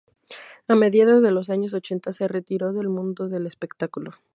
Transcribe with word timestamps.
A 0.67 0.73
mediados 0.73 1.21
de 1.21 1.29
los 1.29 1.51
años 1.51 1.75
ochenta 1.75 2.11
se 2.11 2.27
retiró 2.27 2.73
del 2.73 2.89
mundo 2.89 3.29
del 3.29 3.45
espectáculo. 3.45 4.09